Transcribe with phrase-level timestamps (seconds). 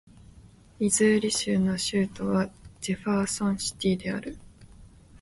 [0.79, 4.35] ミズーリ州の州都はジェファーソンシティである